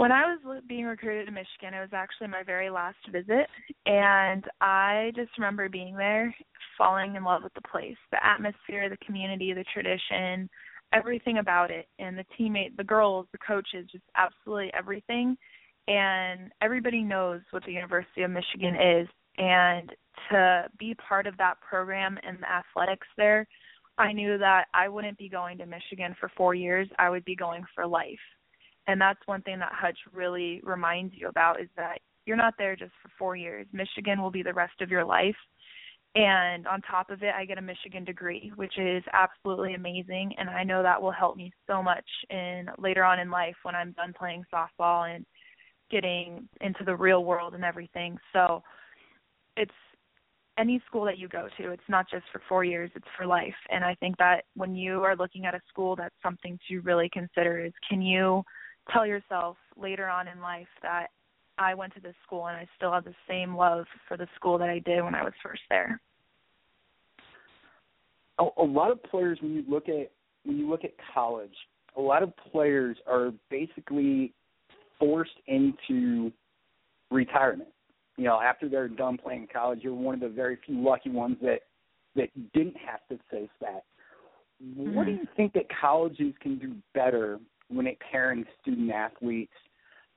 When 0.00 0.12
I 0.12 0.34
was 0.46 0.62
being 0.66 0.86
recruited 0.86 1.26
to 1.26 1.32
Michigan, 1.32 1.74
it 1.74 1.80
was 1.82 1.92
actually 1.92 2.28
my 2.28 2.42
very 2.42 2.70
last 2.70 2.96
visit, 3.12 3.46
and 3.84 4.42
I 4.62 5.12
just 5.14 5.28
remember 5.36 5.68
being 5.68 5.94
there, 5.94 6.34
falling 6.78 7.16
in 7.16 7.22
love 7.22 7.42
with 7.42 7.52
the 7.52 7.68
place, 7.70 7.98
the 8.10 8.26
atmosphere, 8.26 8.88
the 8.88 8.96
community, 9.04 9.52
the 9.52 9.62
tradition, 9.74 10.48
everything 10.94 11.36
about 11.36 11.70
it, 11.70 11.86
and 11.98 12.16
the 12.16 12.24
teammate, 12.38 12.78
the 12.78 12.82
girls, 12.82 13.26
the 13.32 13.38
coaches, 13.46 13.86
just 13.92 14.04
absolutely 14.16 14.72
everything. 14.72 15.36
And 15.86 16.50
everybody 16.62 17.02
knows 17.02 17.42
what 17.50 17.66
the 17.66 17.72
University 17.72 18.22
of 18.22 18.30
Michigan 18.30 18.76
is, 18.76 19.06
and 19.36 19.92
to 20.30 20.66
be 20.78 20.94
part 20.94 21.26
of 21.26 21.36
that 21.36 21.60
program 21.60 22.18
and 22.26 22.38
the 22.38 22.50
athletics 22.50 23.06
there, 23.18 23.46
I 23.98 24.14
knew 24.14 24.38
that 24.38 24.64
I 24.72 24.88
wouldn't 24.88 25.18
be 25.18 25.28
going 25.28 25.58
to 25.58 25.66
Michigan 25.66 26.16
for 26.18 26.30
four 26.38 26.54
years. 26.54 26.88
I 26.98 27.10
would 27.10 27.26
be 27.26 27.36
going 27.36 27.64
for 27.74 27.86
life. 27.86 28.16
And 28.90 29.00
that's 29.00 29.20
one 29.26 29.40
thing 29.42 29.60
that 29.60 29.70
Hutch 29.72 29.98
really 30.12 30.60
reminds 30.64 31.14
you 31.14 31.28
about 31.28 31.60
is 31.60 31.68
that 31.76 32.00
you're 32.26 32.36
not 32.36 32.54
there 32.58 32.74
just 32.74 32.90
for 33.00 33.08
four 33.16 33.36
years. 33.36 33.68
Michigan 33.72 34.20
will 34.20 34.32
be 34.32 34.42
the 34.42 34.52
rest 34.52 34.80
of 34.80 34.90
your 34.90 35.04
life. 35.04 35.36
And 36.16 36.66
on 36.66 36.82
top 36.82 37.08
of 37.08 37.22
it, 37.22 37.32
I 37.32 37.44
get 37.44 37.56
a 37.56 37.62
Michigan 37.62 38.04
degree, 38.04 38.50
which 38.56 38.76
is 38.78 39.04
absolutely 39.12 39.74
amazing. 39.74 40.34
And 40.38 40.50
I 40.50 40.64
know 40.64 40.82
that 40.82 41.00
will 41.00 41.12
help 41.12 41.36
me 41.36 41.52
so 41.68 41.84
much 41.84 42.04
in 42.30 42.66
later 42.78 43.04
on 43.04 43.20
in 43.20 43.30
life 43.30 43.54
when 43.62 43.76
I'm 43.76 43.92
done 43.92 44.12
playing 44.18 44.44
softball 44.52 45.14
and 45.14 45.24
getting 45.88 46.48
into 46.60 46.82
the 46.84 46.96
real 46.96 47.24
world 47.24 47.54
and 47.54 47.64
everything. 47.64 48.18
So 48.32 48.60
it's 49.56 49.70
any 50.58 50.82
school 50.84 51.04
that 51.04 51.18
you 51.18 51.28
go 51.28 51.46
to, 51.58 51.70
it's 51.70 51.88
not 51.88 52.10
just 52.10 52.24
for 52.32 52.42
four 52.48 52.64
years, 52.64 52.90
it's 52.96 53.06
for 53.16 53.24
life. 53.24 53.54
And 53.70 53.84
I 53.84 53.94
think 54.00 54.16
that 54.16 54.46
when 54.56 54.74
you 54.74 55.04
are 55.04 55.14
looking 55.14 55.46
at 55.46 55.54
a 55.54 55.60
school, 55.68 55.94
that's 55.94 56.14
something 56.24 56.58
to 56.68 56.80
really 56.80 57.08
consider 57.12 57.64
is 57.64 57.72
can 57.88 58.02
you 58.02 58.42
tell 58.92 59.06
yourself 59.06 59.56
later 59.76 60.08
on 60.08 60.28
in 60.28 60.40
life 60.40 60.68
that 60.82 61.08
I 61.58 61.74
went 61.74 61.94
to 61.94 62.00
this 62.00 62.14
school 62.26 62.46
and 62.46 62.56
I 62.56 62.66
still 62.76 62.92
have 62.92 63.04
the 63.04 63.14
same 63.28 63.54
love 63.54 63.84
for 64.08 64.16
the 64.16 64.26
school 64.36 64.58
that 64.58 64.68
I 64.68 64.78
did 64.80 65.02
when 65.02 65.14
I 65.14 65.22
was 65.22 65.32
first 65.42 65.62
there. 65.68 66.00
A, 68.38 68.46
a 68.58 68.64
lot 68.64 68.90
of 68.90 69.02
players 69.04 69.38
when 69.42 69.54
you 69.54 69.64
look 69.68 69.88
at 69.88 70.10
when 70.44 70.56
you 70.56 70.70
look 70.70 70.84
at 70.84 70.92
college, 71.12 71.54
a 71.96 72.00
lot 72.00 72.22
of 72.22 72.32
players 72.50 72.96
are 73.06 73.32
basically 73.50 74.32
forced 74.98 75.36
into 75.46 76.32
retirement 77.10 77.68
you 78.20 78.26
know, 78.26 78.38
after 78.38 78.68
they're 78.68 78.86
done 78.86 79.16
playing 79.16 79.48
college, 79.50 79.78
you're 79.82 79.94
one 79.94 80.14
of 80.14 80.20
the 80.20 80.28
very 80.28 80.58
few 80.66 80.78
lucky 80.78 81.08
ones 81.08 81.38
that 81.40 81.60
that 82.16 82.28
didn't 82.52 82.76
have 82.76 83.00
to 83.08 83.18
face 83.30 83.48
that. 83.62 83.84
Mm-hmm. 84.62 84.94
What 84.94 85.06
do 85.06 85.12
mm-hmm. 85.12 85.22
you 85.22 85.28
think 85.38 85.54
that 85.54 85.64
colleges 85.80 86.34
can 86.42 86.58
do 86.58 86.74
better 86.92 87.38
when 87.70 87.86
it 87.86 87.98
pairing 88.10 88.44
student 88.60 88.90
athletes, 88.90 89.52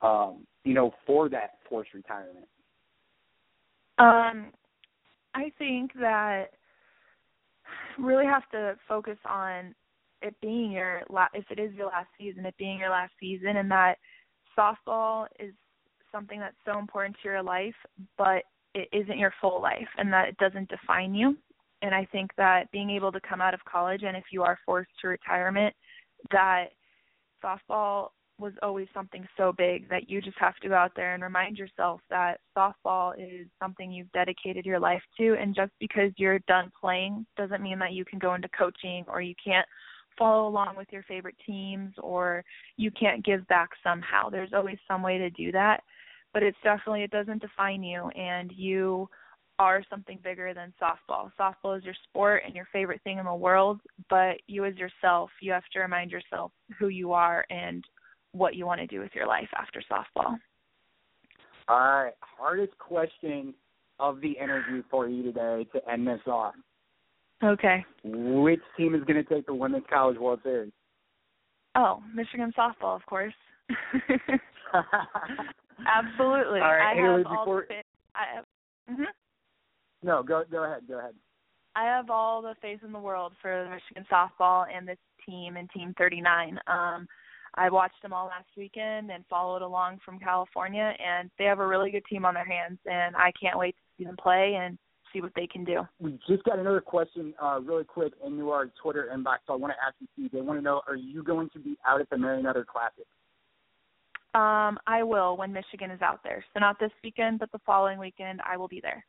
um, 0.01 0.45
you 0.63 0.73
know, 0.73 0.93
for 1.05 1.29
that 1.29 1.59
forced 1.69 1.93
retirement? 1.93 2.47
Um, 3.99 4.47
I 5.35 5.51
think 5.57 5.91
that 5.99 6.45
really 7.97 8.25
have 8.25 8.49
to 8.51 8.75
focus 8.87 9.17
on 9.25 9.75
it 10.21 10.35
being 10.41 10.71
your 10.71 11.03
la- 11.09 11.27
if 11.33 11.45
it 11.51 11.59
is 11.59 11.73
your 11.73 11.87
last 11.87 12.07
season, 12.17 12.45
it 12.45 12.55
being 12.57 12.79
your 12.79 12.89
last 12.89 13.13
season, 13.19 13.57
and 13.57 13.69
that 13.69 13.95
softball 14.57 15.27
is 15.39 15.53
something 16.11 16.39
that's 16.39 16.55
so 16.65 16.79
important 16.79 17.15
to 17.21 17.29
your 17.29 17.43
life, 17.43 17.75
but 18.17 18.43
it 18.73 18.87
isn't 18.91 19.19
your 19.19 19.33
full 19.41 19.61
life 19.61 19.87
and 19.97 20.11
that 20.11 20.29
it 20.29 20.37
doesn't 20.37 20.69
define 20.69 21.13
you. 21.13 21.37
And 21.81 21.93
I 21.93 22.07
think 22.11 22.31
that 22.37 22.71
being 22.71 22.89
able 22.89 23.11
to 23.11 23.19
come 23.27 23.41
out 23.41 23.53
of 23.53 23.59
college 23.65 24.03
and 24.03 24.15
if 24.15 24.23
you 24.31 24.43
are 24.43 24.57
forced 24.65 24.91
to 25.01 25.09
retirement, 25.09 25.75
that 26.31 26.67
softball 27.43 28.09
was 28.39 28.53
always 28.63 28.87
something 28.93 29.27
so 29.37 29.53
big 29.55 29.87
that 29.89 30.09
you 30.09 30.19
just 30.19 30.37
have 30.39 30.55
to 30.57 30.67
go 30.67 30.73
out 30.73 30.91
there 30.95 31.13
and 31.13 31.21
remind 31.21 31.57
yourself 31.57 32.01
that 32.09 32.39
softball 32.57 33.13
is 33.17 33.47
something 33.61 33.91
you've 33.91 34.11
dedicated 34.11 34.65
your 34.65 34.79
life 34.79 35.03
to 35.17 35.35
and 35.39 35.55
just 35.55 35.71
because 35.79 36.11
you're 36.17 36.39
done 36.39 36.71
playing 36.79 37.25
doesn't 37.37 37.61
mean 37.61 37.77
that 37.77 37.93
you 37.93 38.03
can 38.03 38.17
go 38.17 38.33
into 38.33 38.49
coaching 38.57 39.05
or 39.07 39.21
you 39.21 39.35
can't 39.43 39.67
follow 40.17 40.47
along 40.47 40.75
with 40.75 40.87
your 40.91 41.03
favorite 41.03 41.35
teams 41.45 41.93
or 42.01 42.43
you 42.77 42.89
can't 42.91 43.23
give 43.23 43.47
back 43.47 43.69
somehow. 43.83 44.29
There's 44.29 44.53
always 44.53 44.77
some 44.87 45.03
way 45.03 45.17
to 45.19 45.29
do 45.29 45.51
that 45.51 45.81
but 46.33 46.43
it's 46.43 46.57
definitely 46.63 47.03
it 47.03 47.11
doesn't 47.11 47.41
define 47.41 47.83
you 47.83 48.09
and 48.09 48.51
you 48.55 49.07
are 49.59 49.83
something 49.89 50.19
bigger 50.23 50.53
than 50.53 50.73
softball. 50.81 51.31
Softball 51.39 51.77
is 51.77 51.83
your 51.83 51.93
sport 52.09 52.43
and 52.45 52.55
your 52.55 52.67
favorite 52.73 53.01
thing 53.03 53.17
in 53.19 53.25
the 53.25 53.33
world, 53.33 53.79
but 54.09 54.37
you 54.47 54.65
as 54.65 54.75
yourself, 54.75 55.29
you 55.41 55.51
have 55.51 55.63
to 55.73 55.79
remind 55.79 56.11
yourself 56.11 56.51
who 56.79 56.87
you 56.87 57.13
are 57.13 57.45
and 57.49 57.83
what 58.31 58.55
you 58.55 58.65
want 58.65 58.81
to 58.81 58.87
do 58.87 58.99
with 58.99 59.11
your 59.13 59.27
life 59.27 59.49
after 59.55 59.81
softball. 59.91 60.35
All 61.67 61.79
right, 61.79 62.13
hardest 62.21 62.77
question 62.79 63.53
of 63.99 64.19
the 64.21 64.31
interview 64.31 64.83
for 64.89 65.07
you 65.07 65.23
today 65.23 65.65
to 65.73 65.89
end 65.89 66.07
this 66.07 66.19
off. 66.27 66.55
Okay. 67.43 67.85
Which 68.03 68.61
team 68.75 68.95
is 68.95 69.03
going 69.03 69.23
to 69.23 69.33
take 69.33 69.45
the 69.45 69.53
Women's 69.53 69.85
College 69.91 70.17
World 70.17 70.39
Series? 70.43 70.71
Oh, 71.75 72.01
Michigan 72.13 72.51
softball, 72.57 72.95
of 72.95 73.05
course. 73.05 73.33
Absolutely. 75.85 76.59
All 76.59 76.67
right, 76.73 76.95
I 76.97 77.01
have 77.01 77.25
all 77.27 77.45
before- 77.45 77.65
the 77.67 77.75
fa- 77.75 77.83
I 78.15 78.35
have, 78.35 78.45
mhm. 78.91 79.05
No, 80.03 80.21
go 80.21 80.43
go 80.51 80.63
ahead. 80.65 80.83
Go 80.87 80.99
ahead. 80.99 81.13
I 81.75 81.85
have 81.85 82.09
all 82.09 82.41
the 82.41 82.55
faith 82.61 82.79
in 82.85 82.91
the 82.91 82.99
world 82.99 83.33
for 83.41 83.63
the 83.63 83.69
Michigan 83.69 84.05
softball 84.11 84.65
and 84.71 84.87
this 84.87 84.97
team 85.25 85.57
and 85.57 85.69
Team 85.71 85.93
39. 85.97 86.59
Um, 86.67 87.07
I 87.55 87.69
watched 87.69 88.01
them 88.01 88.13
all 88.13 88.27
last 88.27 88.47
weekend 88.57 89.11
and 89.11 89.23
followed 89.29 89.61
along 89.61 89.99
from 90.05 90.19
California, 90.19 90.93
and 91.03 91.29
they 91.37 91.45
have 91.45 91.59
a 91.59 91.67
really 91.67 91.91
good 91.91 92.05
team 92.09 92.25
on 92.25 92.33
their 92.33 92.45
hands, 92.45 92.79
and 92.85 93.15
I 93.15 93.31
can't 93.39 93.57
wait 93.57 93.75
to 93.75 93.81
see 93.97 94.05
them 94.05 94.17
play 94.21 94.59
and 94.59 94.77
see 95.11 95.21
what 95.21 95.31
they 95.35 95.47
can 95.47 95.63
do. 95.63 95.81
We 95.99 96.19
just 96.27 96.43
got 96.43 96.57
another 96.57 96.81
question, 96.81 97.33
uh, 97.41 97.59
really 97.61 97.83
quick, 97.83 98.13
into 98.25 98.49
our 98.49 98.71
Twitter 98.81 99.09
inbox. 99.15 99.37
So 99.47 99.53
I 99.53 99.55
want 99.55 99.73
to 99.73 99.85
ask 99.85 99.95
you, 99.99 100.07
Steve. 100.13 100.31
They 100.31 100.41
want 100.41 100.59
to 100.59 100.63
know: 100.63 100.81
Are 100.87 100.95
you 100.95 101.23
going 101.23 101.49
to 101.51 101.59
be 101.59 101.77
out 101.87 102.01
at 102.01 102.09
the 102.09 102.17
Mary 102.17 102.41
Nutter 102.41 102.65
Classic? 102.65 103.05
Um, 104.35 104.79
I 104.87 105.03
will 105.03 105.37
when 105.37 105.53
Michigan 105.53 105.91
is 105.91 106.01
out 106.01 106.21
there. 106.23 106.43
So 106.53 106.59
not 106.59 106.79
this 106.79 106.91
weekend, 107.03 107.37
but 107.37 107.51
the 107.51 107.59
following 107.65 107.99
weekend, 107.99 108.41
I 108.43 108.57
will 108.57 108.67
be 108.67 108.81
there. 108.81 109.05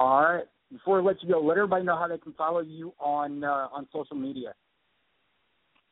All 0.00 0.22
right. 0.22 0.44
Before 0.72 0.98
I 0.98 1.02
let 1.02 1.22
you 1.22 1.28
go, 1.28 1.40
let 1.40 1.58
everybody 1.58 1.84
know 1.84 1.96
how 1.96 2.08
they 2.08 2.16
can 2.16 2.32
follow 2.32 2.60
you 2.60 2.94
on 2.98 3.44
uh, 3.44 3.68
on 3.70 3.86
social 3.92 4.16
media. 4.16 4.54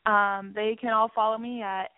Um, 0.07 0.53
they 0.55 0.79
can 0.81 0.95
all 0.95 1.11
follow 1.15 1.37
me 1.37 1.61
at 1.61 1.91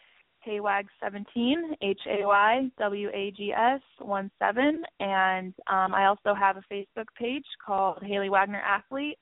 Haywag17, 0.45 1.77
H 1.81 2.01
A 2.09 2.27
Y 2.27 2.71
W 2.79 3.09
A 3.15 3.31
G 3.37 3.53
S 3.53 3.81
1 4.01 4.31
7. 4.41 4.83
And 4.99 5.55
um, 5.69 5.95
I 5.95 6.07
also 6.07 6.35
have 6.35 6.57
a 6.57 6.65
Facebook 6.73 7.07
page 7.17 7.45
called 7.65 7.99
Haylie 8.03 8.31
Wagner 8.31 8.61
Athlete. 8.61 9.19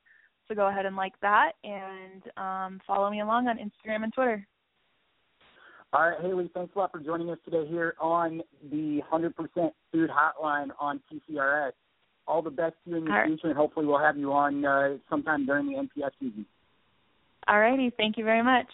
So 0.47 0.55
go 0.55 0.69
ahead 0.69 0.87
and 0.87 0.97
like 0.97 1.13
that 1.21 1.53
and 1.65 2.23
um, 2.39 2.81
follow 2.87 3.11
me 3.11 3.21
along 3.21 3.49
on 3.49 3.59
Instagram 3.59 4.05
and 4.05 4.15
Twitter. 4.15 4.47
All 5.93 6.09
right, 6.09 6.19
Haylie, 6.21 6.51
thanks 6.53 6.75
a 6.75 6.79
lot 6.79 6.93
for 6.93 7.01
joining 7.01 7.29
us 7.29 7.39
today 7.45 7.67
here 7.69 7.95
on 8.01 8.41
the 8.71 9.03
100% 9.13 9.33
Food 9.93 10.11
Hotline 10.11 10.69
on 10.79 11.01
TCRS. 11.13 11.73
All 12.29 12.43
the 12.43 12.51
best 12.51 12.75
to 12.85 12.91
you 12.91 12.97
in 12.97 13.05
the 13.07 13.11
All 13.11 13.17
right. 13.17 13.27
future, 13.27 13.49
and 13.49 13.57
hopefully 13.57 13.87
we'll 13.87 13.99
have 13.99 14.19
you 14.19 14.33
on 14.33 14.65
uh, 14.65 14.99
sometime 15.09 15.47
during 15.47 15.67
the 15.67 15.79
NPF 15.79 16.11
season. 16.21 16.45
All 17.49 17.59
righty. 17.59 17.91
Thank 17.97 18.19
you 18.19 18.25
very 18.25 18.43
much. 18.43 18.67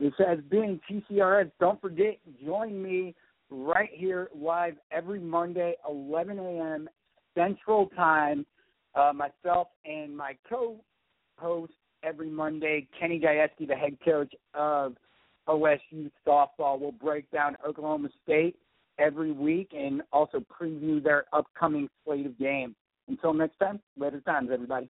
This 0.00 0.12
has 0.18 0.38
been 0.50 0.80
TCRS. 0.90 1.50
Don't 1.60 1.80
forget, 1.80 2.18
join 2.44 2.82
me 2.82 3.14
right 3.50 3.90
here 3.92 4.28
live 4.34 4.74
every 4.90 5.20
Monday, 5.20 5.74
11 5.88 6.38
a.m. 6.38 6.88
Central 7.36 7.86
Time. 7.96 8.44
Uh, 8.94 9.12
myself 9.12 9.68
and 9.84 10.16
my 10.16 10.36
co-host 10.48 11.72
every 12.02 12.30
Monday, 12.30 12.88
Kenny 12.98 13.20
Gajewski, 13.20 13.68
the 13.68 13.76
head 13.76 13.96
coach 14.04 14.32
of 14.54 14.96
OSU 15.46 16.10
softball, 16.26 16.80
will 16.80 16.92
break 16.92 17.30
down 17.30 17.56
Oklahoma 17.66 18.08
State 18.24 18.56
every 18.98 19.32
week 19.32 19.72
and 19.76 20.02
also 20.12 20.40
preview 20.40 21.02
their 21.02 21.24
upcoming 21.32 21.88
slate 22.04 22.26
of 22.26 22.38
games. 22.38 22.74
Until 23.08 23.32
next 23.32 23.58
time, 23.58 23.80
later 23.96 24.20
times, 24.20 24.50
everybody. 24.52 24.86